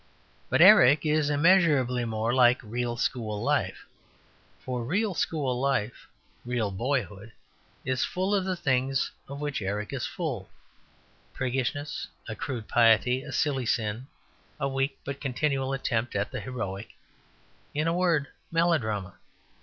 [0.49, 3.85] But "Eric" is immeasurably more like real school life.
[4.61, 6.07] For real school life,
[6.43, 7.31] real boyhood,
[7.85, 10.49] is full of the things of which Eric is full
[11.33, 14.07] priggishness, a crude piety, a silly sin,
[14.59, 16.95] a weak but continual attempt at the heroic,
[17.75, 19.17] in a word, melodrama.